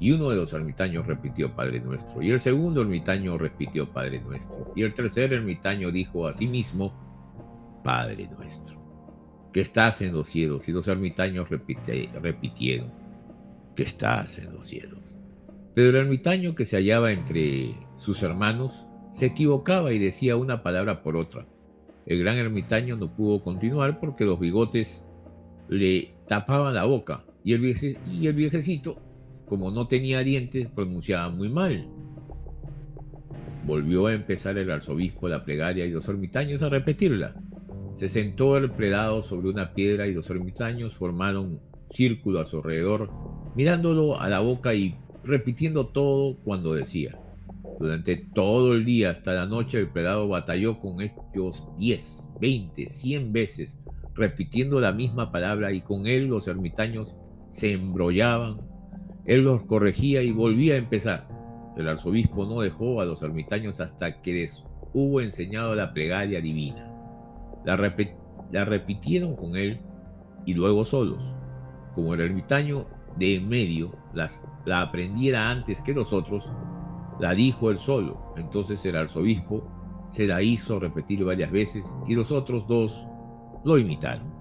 Y 0.01 0.13
uno 0.13 0.31
de 0.31 0.37
los 0.37 0.53
ermitaños 0.53 1.07
repitió 1.07 1.55
Padre 1.55 1.81
Nuestro. 1.81 2.23
Y 2.23 2.31
el 2.31 2.41
segundo 2.41 2.83
ermitaño 2.83 3.37
repitió 3.37 3.93
Padre 3.93 4.21
Nuestro. 4.21 4.73
Y 4.77 4.83
el 4.83 4.95
tercer 4.95 5.33
ermitaño 5.33 5.91
dijo 5.91 6.27
a 6.27 6.33
sí 6.33 6.47
mismo, 6.47 6.93
Padre 7.83 8.29
Nuestro 8.29 8.89
que 9.53 9.61
estás 9.61 10.01
en 10.03 10.13
los 10.13 10.29
cielos. 10.29 10.69
Y 10.69 10.73
los 10.73 10.89
ermitaños 10.89 11.49
repitieron, 11.49 12.93
que 13.75 13.83
estás 13.83 14.39
en 14.39 14.53
los 14.53 14.67
cielos. 14.67 15.19
Pero 15.75 15.91
el 15.91 15.97
ermitaño 15.97 16.55
que 16.55 16.65
se 16.65 16.77
hallaba 16.77 17.13
entre 17.13 17.75
sus 17.95 18.23
hermanos 18.23 18.87
se 19.11 19.27
equivocaba 19.27 19.93
y 19.93 19.99
decía 19.99 20.37
una 20.37 20.63
palabra 20.63 21.03
por 21.03 21.17
otra. 21.17 21.47
El 22.07 22.21
gran 22.21 22.37
ermitaño 22.37 22.97
no 22.97 23.15
pudo 23.15 23.43
continuar 23.43 23.99
porque 23.99 24.25
los 24.25 24.41
bigotes 24.41 25.05
le 25.69 26.15
tapaban 26.27 26.75
la 26.75 26.85
boca 26.85 27.25
y 27.45 27.53
el 27.53 27.61
viejecito, 28.35 29.01
como 29.49 29.71
no 29.71 29.89
tenía 29.89 30.21
dientes, 30.21 30.69
pronunciaba 30.69 31.31
muy 31.31 31.49
mal. 31.49 31.89
Volvió 33.65 34.07
a 34.07 34.15
empezar 34.15 34.57
el 34.59 34.71
arzobispo 34.71 35.29
la 35.29 35.45
plegaria 35.45 35.85
y 35.87 35.91
los 35.91 36.09
ermitaños 36.09 36.63
a 36.63 36.69
repetirla. 36.69 37.35
Se 37.95 38.09
sentó 38.09 38.57
el 38.57 38.71
predado 38.71 39.23
sobre 39.23 39.49
una 39.49 39.75
piedra 39.75 40.07
y 40.07 40.15
los 40.15 40.31
ermitaños 40.31 40.95
formaron 40.95 41.61
círculo 41.91 42.41
a 42.41 42.45
su 42.45 42.59
alrededor, 42.59 43.11
mirándolo 43.57 44.21
a 44.21 44.29
la 44.29 44.41
boca 44.41 44.75
y 44.75 44.97
repitiendo 45.25 45.89
todo 45.89 46.37
cuando 46.45 46.75
decía. 46.75 47.19
Durante 47.79 48.17
todo 48.17 48.73
el 48.73 48.85
día 48.85 49.11
hasta 49.11 49.35
la 49.35 49.47
noche 49.47 49.79
el 49.79 49.91
predado 49.91 50.29
batalló 50.29 50.81
con 50.81 51.01
ellos 51.01 51.69
10, 51.79 52.31
20, 52.41 52.89
100 52.89 53.33
veces, 53.33 53.79
repitiendo 54.15 54.81
la 54.81 54.93
misma 54.93 55.31
palabra 55.31 55.73
y 55.73 55.81
con 55.81 56.07
él 56.07 56.27
los 56.27 56.49
ermitaños 56.49 57.17
se 57.51 57.73
embrollaban. 57.73 58.61
Él 59.29 59.43
los 59.43 59.63
corregía 59.65 60.23
y 60.23 60.33
volvía 60.33 60.75
a 60.75 60.79
empezar. 60.79 61.29
El 61.77 61.87
arzobispo 61.87 62.47
no 62.47 62.63
dejó 62.63 63.03
a 63.03 63.05
los 63.05 63.23
ermitaños 63.23 63.79
hasta 63.79 64.23
que 64.23 64.33
les 64.33 64.65
hubo 64.95 65.21
enseñado 65.21 65.75
la 65.75 65.93
plegaria 65.93 66.41
divina. 66.41 66.91
La, 67.67 67.77
repitieron 68.65 69.37
con 69.37 69.55
él 69.55 69.83
y 70.47 70.55
luego 70.55 70.83
solos. 70.83 71.37
Como 71.95 72.15
el 72.15 72.23
ermitaño 72.23 72.87
de 73.19 73.37
en 73.37 73.49
medio 73.51 73.93
las, 74.15 74.43
la 74.65 74.81
aprendiera 74.81 75.51
antes 75.51 75.83
que 75.83 75.93
los 75.93 76.15
otros, 76.15 76.51
la 77.21 77.35
dijo 77.35 77.71
él 77.71 77.77
solo. 77.77 78.33
Entonces 78.39 78.83
el 78.87 78.97
arzobispo 78.97 79.63
se 80.09 80.27
la 80.27 80.41
hizo 80.41 80.81
repetir 80.81 81.23
varias 81.23 81.51
veces 81.51 81.95
y 82.07 82.15
los 82.15 82.33
otros 82.33 82.67
dos 82.67 83.07
lo 83.63 83.77
imitaron. 83.77 84.38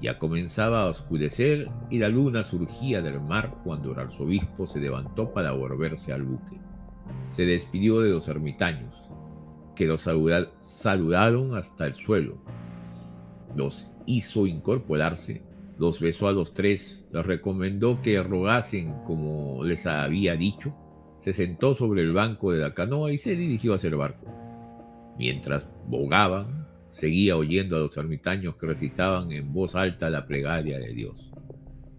Ya 0.00 0.18
comenzaba 0.18 0.82
a 0.82 0.88
oscurecer 0.88 1.70
y 1.90 1.98
la 1.98 2.08
luna 2.08 2.42
surgía 2.42 3.02
del 3.02 3.20
mar 3.20 3.60
cuando 3.64 3.92
el 3.92 3.98
arzobispo 3.98 4.66
se 4.66 4.80
levantó 4.80 5.32
para 5.32 5.52
volverse 5.52 6.12
al 6.12 6.22
buque. 6.22 6.58
se 7.28 7.44
despidió 7.44 8.00
de 8.00 8.10
los 8.10 8.28
ermitaños, 8.28 9.10
que 9.74 9.86
los 9.86 10.08
saludaron 10.60 11.54
hasta 11.56 11.86
el 11.86 11.92
suelo. 11.92 12.42
Los 13.56 13.90
hizo 14.06 14.46
incorporarse, 14.46 15.42
los 15.78 16.00
besó 16.00 16.28
a 16.28 16.32
los 16.32 16.54
tres, 16.54 17.08
les 17.12 17.26
recomendó 17.26 18.00
que 18.00 18.22
rogasen 18.22 18.94
como 19.04 19.64
les 19.64 19.86
había 19.86 20.36
dicho, 20.36 20.74
se 21.18 21.32
sentó 21.32 21.74
sobre 21.74 22.02
el 22.02 22.12
banco 22.12 22.52
de 22.52 22.60
la 22.60 22.74
canoa 22.74 23.12
y 23.12 23.18
se 23.18 23.36
dirigió 23.36 23.74
hacia 23.74 23.88
el 23.88 23.96
barco. 23.96 24.26
Mientras 25.18 25.66
bogaban, 25.86 26.59
seguía 26.90 27.36
oyendo 27.36 27.76
a 27.76 27.78
los 27.78 27.96
ermitaños 27.96 28.56
que 28.56 28.66
recitaban 28.66 29.30
en 29.30 29.52
voz 29.52 29.76
alta 29.76 30.10
la 30.10 30.26
plegaria 30.26 30.78
de 30.78 30.92
Dios. 30.92 31.32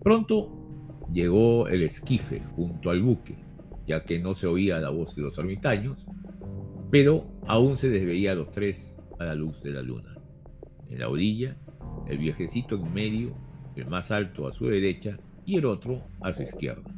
Pronto 0.03 1.07
llegó 1.12 1.67
el 1.67 1.81
esquife 1.81 2.41
junto 2.55 2.89
al 2.89 3.01
buque, 3.01 3.38
ya 3.88 4.03
que 4.03 4.19
no 4.19 4.33
se 4.33 4.48
oía 4.48 4.79
la 4.79 4.89
voz 4.89 5.15
de 5.15 5.21
los 5.24 5.38
ermitaños, 5.38 6.05
pero 6.91 7.25
aún 7.48 7.77
se 7.77 7.89
desveía 7.89 8.33
a 8.33 8.36
los 8.36 8.51
tres 8.51 8.98
a 9.17 9.25
la 9.25 9.36
luz 9.36 9.63
de 9.63 9.71
la 9.71 9.81
luna. 9.81 10.17
En 10.89 11.00
la 11.00 11.07
orilla, 11.07 11.55
el 12.07 12.17
viejecito 12.17 12.75
en 12.75 12.93
medio, 12.93 13.33
el 13.75 13.88
más 13.88 14.12
alto 14.12 14.45
a 14.45 14.51
su 14.51 14.67
derecha 14.67 15.17
y 15.45 15.57
el 15.57 15.65
otro 15.65 16.03
a 16.19 16.33
su 16.33 16.43
izquierda. 16.43 16.93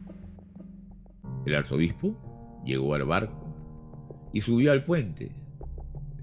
El 1.45 1.53
arzobispo 1.53 2.61
llegó 2.65 2.95
al 2.95 3.05
barco 3.05 3.53
y 4.33 4.41
subió 4.41 4.71
al 4.71 4.83
puente. 4.83 5.31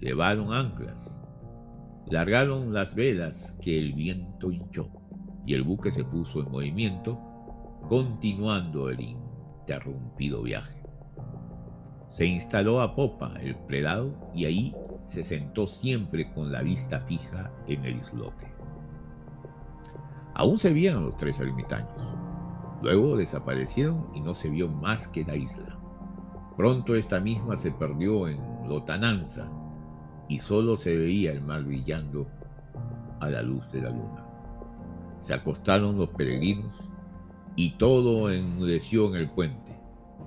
Levaron 0.01 0.53
anclas, 0.53 1.20
largaron 2.11 2.73
las 2.73 2.95
velas 2.95 3.57
que 3.63 3.79
el 3.79 3.93
viento 3.93 4.51
hinchó 4.51 4.91
y 5.47 5.55
el 5.55 5.63
buque 5.63 5.91
se 5.91 6.05
puso 6.05 6.41
en 6.41 6.51
movimiento, 6.51 7.19
continuando 7.89 8.91
el 8.91 9.01
interrumpido 9.01 10.43
viaje. 10.43 10.83
Se 12.09 12.27
instaló 12.27 12.81
a 12.81 12.95
popa 12.97 13.35
el 13.41 13.57
predado 13.57 14.31
y 14.35 14.45
ahí 14.45 14.75
se 15.07 15.23
sentó 15.23 15.67
siempre 15.67 16.33
con 16.33 16.51
la 16.51 16.63
vista 16.63 17.01
fija 17.03 17.53
en 17.69 17.85
el 17.85 17.97
islote. 17.99 18.53
Aún 20.35 20.59
se 20.59 20.73
veían 20.73 21.05
los 21.05 21.17
tres 21.17 21.39
ermitaños. 21.39 21.95
Luego 22.83 23.17
desaparecieron 23.17 24.11
y 24.15 24.21
no 24.21 24.35
se 24.35 24.51
vio 24.51 24.69
más 24.69 25.07
que 25.07 25.25
la 25.25 25.37
isla. 25.37 25.79
Pronto 26.57 26.95
esta 26.95 27.21
misma 27.21 27.57
se 27.57 27.71
perdió 27.71 28.27
en 28.27 28.41
lotananza 28.69 29.51
y 30.31 30.39
solo 30.39 30.77
se 30.77 30.97
veía 30.97 31.33
el 31.33 31.43
mar 31.43 31.65
brillando 31.65 32.31
a 33.19 33.29
la 33.29 33.43
luz 33.43 33.71
de 33.73 33.83
la 33.83 33.91
luna. 33.91 34.25
Se 35.19 35.35
acostaron 35.35 35.99
los 35.99 36.09
peregrinos 36.11 36.89
y 37.57 37.77
todo 37.77 38.31
enmudeció 38.31 39.09
en 39.09 39.17
el 39.17 39.29
puente, 39.29 39.77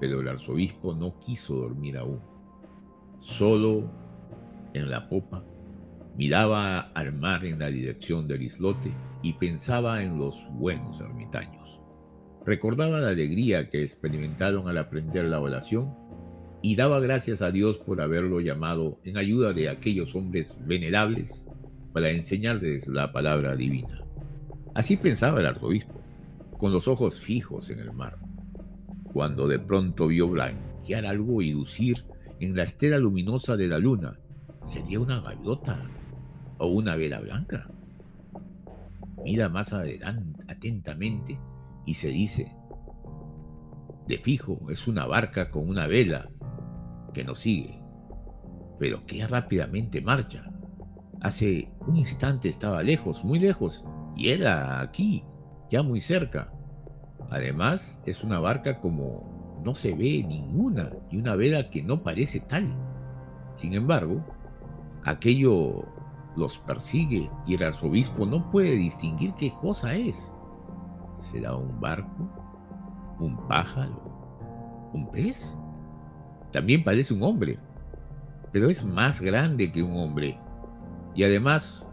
pero 0.01 0.19
el 0.19 0.27
arzobispo 0.27 0.93
no 0.93 1.17
quiso 1.19 1.55
dormir 1.55 1.97
aún. 1.97 2.19
Solo 3.19 3.89
en 4.73 4.89
la 4.89 5.07
popa 5.07 5.45
miraba 6.17 6.79
al 6.79 7.13
mar 7.13 7.45
en 7.45 7.59
la 7.59 7.67
dirección 7.67 8.27
del 8.27 8.43
islote 8.43 8.93
y 9.21 9.33
pensaba 9.33 10.03
en 10.03 10.19
los 10.19 10.45
buenos 10.51 10.99
ermitaños. 10.99 11.81
Recordaba 12.45 12.99
la 12.99 13.07
alegría 13.07 13.69
que 13.69 13.81
experimentaron 13.81 14.67
al 14.67 14.77
aprender 14.77 15.23
la 15.25 15.39
oración 15.39 15.95
y 16.65 16.77
daba 16.77 17.01
gracias 17.01 17.41
a 17.41 17.51
Dios 17.51 17.77
por 17.77 17.99
haberlo 17.99 18.39
llamado 18.39 18.97
en 19.03 19.17
ayuda 19.17 19.51
de 19.51 19.67
aquellos 19.67 20.15
hombres 20.15 20.57
venerables 20.65 21.45
para 21.91 22.09
enseñarles 22.09 22.87
la 22.87 23.11
palabra 23.11 23.57
divina. 23.57 24.05
Así 24.73 24.95
pensaba 24.95 25.41
el 25.41 25.45
arzobispo 25.45 26.01
con 26.57 26.71
los 26.71 26.87
ojos 26.87 27.19
fijos 27.19 27.69
en 27.69 27.79
el 27.81 27.91
mar, 27.91 28.17
cuando 29.11 29.49
de 29.49 29.59
pronto 29.59 30.07
vio 30.07 30.29
blanquear 30.29 31.05
algo 31.05 31.41
y 31.41 31.51
lucir 31.51 32.05
en 32.39 32.55
la 32.55 32.63
estela 32.63 32.97
luminosa 32.97 33.57
de 33.57 33.67
la 33.67 33.77
luna. 33.77 34.17
¿Sería 34.65 35.01
una 35.01 35.19
gaviota 35.19 35.77
o 36.59 36.67
una 36.67 36.95
vela 36.95 37.19
blanca? 37.19 37.69
Mira 39.21 39.49
más 39.49 39.73
adelante 39.73 40.45
atentamente 40.47 41.37
y 41.85 41.95
se 41.95 42.07
dice, 42.07 42.55
de 44.07 44.17
fijo 44.17 44.61
es 44.69 44.87
una 44.87 45.05
barca 45.05 45.51
con 45.51 45.67
una 45.67 45.87
vela 45.87 46.29
que 47.13 47.23
nos 47.23 47.39
sigue, 47.39 47.79
pero 48.79 49.05
que 49.05 49.25
rápidamente 49.27 50.01
marcha. 50.01 50.51
Hace 51.21 51.71
un 51.87 51.95
instante 51.95 52.49
estaba 52.49 52.83
lejos, 52.83 53.23
muy 53.23 53.39
lejos, 53.39 53.85
y 54.15 54.29
era 54.29 54.81
aquí, 54.81 55.23
ya 55.69 55.83
muy 55.83 56.01
cerca. 56.01 56.51
Además, 57.29 58.01
es 58.05 58.23
una 58.23 58.39
barca 58.39 58.79
como 58.79 59.61
no 59.63 59.73
se 59.73 59.95
ve 59.95 60.23
ninguna 60.27 60.91
y 61.09 61.17
una 61.17 61.35
vela 61.35 61.69
que 61.69 61.81
no 61.81 62.03
parece 62.03 62.41
tal. 62.41 62.75
Sin 63.55 63.73
embargo, 63.73 64.23
aquello 65.05 65.85
los 66.35 66.59
persigue 66.59 67.29
y 67.45 67.55
el 67.55 67.63
arzobispo 67.63 68.25
no 68.25 68.49
puede 68.51 68.75
distinguir 68.75 69.33
qué 69.35 69.53
cosa 69.61 69.95
es. 69.95 70.35
¿Será 71.15 71.55
un 71.55 71.79
barco? 71.79 72.29
¿Un 73.19 73.37
pájaro? 73.47 74.91
¿Un 74.93 75.09
pez? 75.11 75.57
También 76.53 76.85
parece 76.85 77.13
un 77.13 77.23
hombre, 77.23 77.59
pero 78.53 78.69
es 78.69 78.85
más 78.85 79.19
grande 79.19 79.69
que 79.69 79.83
un 79.83 79.97
hombre. 79.97 80.39
Y 81.15 81.23
además, 81.23 81.85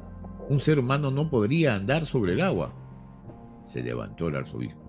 un 0.49 0.61
ser 0.61 0.79
humano 0.79 1.11
no 1.11 1.29
podría 1.29 1.75
andar 1.75 2.07
sobre 2.07 2.35
el 2.35 2.43
agua 2.43 2.77
se 3.71 3.83
levantó 3.83 4.29
el 4.29 4.37
arzobispo. 4.37 4.81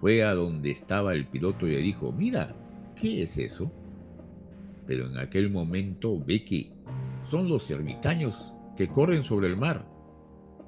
Fue 0.00 0.22
a 0.22 0.34
donde 0.34 0.70
estaba 0.70 1.12
el 1.12 1.26
piloto 1.26 1.66
y 1.66 1.72
le 1.72 1.78
dijo, 1.78 2.12
mira, 2.12 2.56
¿qué 2.96 3.22
es 3.22 3.36
eso? 3.36 3.70
Pero 4.86 5.06
en 5.06 5.18
aquel 5.18 5.50
momento 5.50 6.18
ve 6.24 6.44
que 6.44 6.72
son 7.24 7.48
los 7.48 7.70
ermitaños 7.70 8.54
que 8.76 8.88
corren 8.88 9.22
sobre 9.22 9.48
el 9.48 9.56
mar 9.56 9.86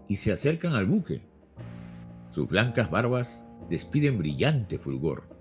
y 0.09 0.17
se 0.17 0.31
acercan 0.31 0.75
al 0.75 0.87
buque. 0.87 1.23
Sus 2.31 2.47
blancas 2.47 2.91
barbas 2.91 3.47
despiden 3.71 4.19
brillante 4.19 4.79
fulgor. 4.79 5.34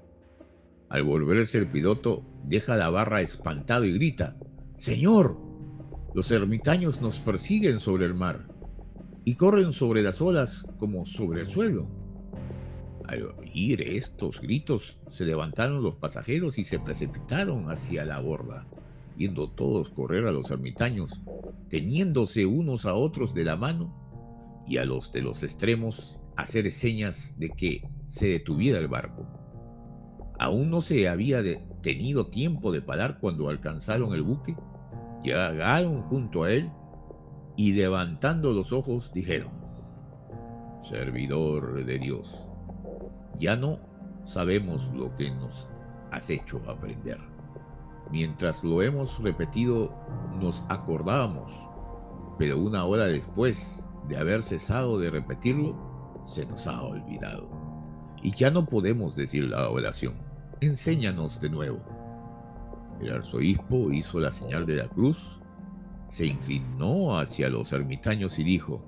Al 0.93 1.01
volverse 1.01 1.57
el 1.57 1.65
piloto, 1.65 2.23
deja 2.43 2.77
la 2.77 2.91
barra 2.91 3.23
espantado 3.23 3.83
y 3.83 3.93
grita, 3.93 4.37
Señor, 4.77 5.39
los 6.13 6.29
ermitaños 6.29 7.01
nos 7.01 7.19
persiguen 7.19 7.79
sobre 7.79 8.05
el 8.05 8.13
mar 8.13 8.47
y 9.25 9.33
corren 9.33 9.73
sobre 9.73 10.03
las 10.03 10.21
olas 10.21 10.67
como 10.77 11.07
sobre 11.07 11.41
el 11.41 11.47
suelo. 11.47 11.89
Al 13.07 13.23
oír 13.23 13.81
estos 13.81 14.39
gritos, 14.39 14.99
se 15.09 15.25
levantaron 15.25 15.81
los 15.81 15.95
pasajeros 15.95 16.59
y 16.59 16.63
se 16.63 16.77
precipitaron 16.77 17.71
hacia 17.71 18.05
la 18.05 18.19
borda, 18.19 18.67
viendo 19.17 19.49
todos 19.49 19.89
correr 19.89 20.27
a 20.27 20.31
los 20.31 20.51
ermitaños, 20.51 21.21
teniéndose 21.69 22.45
unos 22.45 22.85
a 22.85 22.93
otros 22.93 23.33
de 23.33 23.45
la 23.45 23.55
mano, 23.55 24.63
y 24.67 24.77
a 24.77 24.85
los 24.85 25.11
de 25.11 25.23
los 25.23 25.41
extremos 25.41 26.19
hacer 26.35 26.71
señas 26.71 27.33
de 27.39 27.49
que 27.49 27.81
se 28.05 28.27
detuviera 28.27 28.77
el 28.77 28.89
barco. 28.89 29.42
Aún 30.43 30.69
no 30.69 30.81
se 30.81 31.07
había 31.07 31.41
tenido 31.81 32.27
tiempo 32.27 32.73
de 32.73 32.81
parar 32.81 33.17
cuando 33.19 33.47
alcanzaron 33.47 34.13
el 34.13 34.23
buque, 34.23 34.57
llegaron 35.23 36.01
junto 36.01 36.43
a 36.43 36.51
él 36.51 36.69
y 37.55 37.71
levantando 37.71 38.51
los 38.51 38.73
ojos 38.73 39.09
dijeron, 39.13 39.53
Servidor 40.81 41.85
de 41.85 41.97
Dios, 41.97 42.49
ya 43.39 43.55
no 43.55 43.79
sabemos 44.25 44.91
lo 44.93 45.15
que 45.15 45.31
nos 45.31 45.69
has 46.11 46.29
hecho 46.29 46.61
aprender. 46.67 47.19
Mientras 48.11 48.65
lo 48.65 48.81
hemos 48.81 49.23
repetido, 49.23 49.95
nos 50.41 50.65
acordábamos, 50.67 51.53
pero 52.37 52.59
una 52.59 52.83
hora 52.83 53.05
después 53.05 53.85
de 54.09 54.17
haber 54.17 54.43
cesado 54.43 54.99
de 54.99 55.09
repetirlo, 55.09 56.19
se 56.21 56.45
nos 56.45 56.67
ha 56.67 56.81
olvidado. 56.81 57.47
Y 58.21 58.31
ya 58.31 58.51
no 58.51 58.65
podemos 58.65 59.15
decir 59.15 59.45
la 59.45 59.69
oración. 59.69 60.32
Enséñanos 60.63 61.41
de 61.41 61.49
nuevo. 61.49 61.81
El 63.01 63.11
arzobispo 63.11 63.91
hizo 63.91 64.19
la 64.21 64.31
señal 64.31 64.65
de 64.65 64.77
la 64.77 64.87
cruz 64.87 65.37
se 66.07 66.25
inclinó 66.25 67.17
hacia 67.17 67.49
los 67.49 67.73
ermitaños 67.73 68.39
y 68.39 68.43
dijo, 68.43 68.81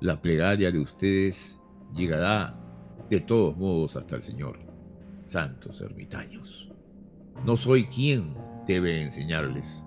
la 0.00 0.20
plegaria 0.20 0.70
de 0.70 0.80
ustedes 0.80 1.58
llegará 1.94 2.58
de 3.08 3.20
todos 3.20 3.56
modos 3.56 3.96
hasta 3.96 4.16
el 4.16 4.22
Señor. 4.22 4.58
Santos 5.24 5.80
ermitaños, 5.80 6.70
no 7.46 7.56
soy 7.56 7.84
quien 7.84 8.34
debe 8.66 9.00
enseñarles. 9.00 9.82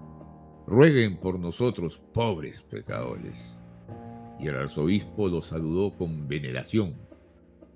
Rueguen 0.66 1.20
por 1.20 1.38
nosotros, 1.38 2.02
pobres 2.14 2.64
pecadores. 2.64 3.62
Y 4.40 4.48
el 4.48 4.56
arzobispo 4.56 5.28
los 5.28 5.46
saludó 5.46 5.96
con 5.96 6.28
veneración. 6.28 7.05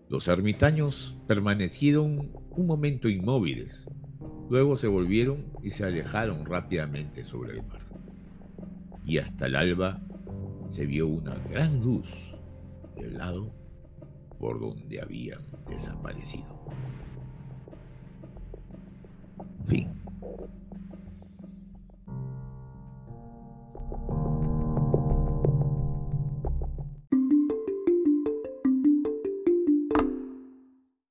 Los 0.09 0.27
ermitaños 0.27 1.15
permanecieron 1.27 2.31
un 2.49 2.65
momento 2.65 3.09
inmóviles, 3.09 3.87
luego 4.49 4.75
se 4.75 4.87
volvieron 4.87 5.45
y 5.61 5.69
se 5.69 5.85
alejaron 5.85 6.47
rápidamente 6.47 7.23
sobre 7.23 7.53
el 7.53 7.63
mar. 7.63 7.85
Y 9.05 9.19
hasta 9.19 9.45
el 9.45 9.55
alba 9.55 10.01
se 10.67 10.87
vio 10.87 11.05
una 11.05 11.35
gran 11.35 11.79
luz 11.81 12.35
del 12.95 13.19
lado 13.19 13.53
por 14.39 14.59
donde 14.59 14.99
habían 14.99 15.41
desaparecido. 15.67 16.59
Fin. 19.67 19.98